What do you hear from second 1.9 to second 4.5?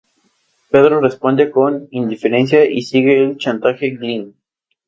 indiferencia, y sigue el chantaje Glynn.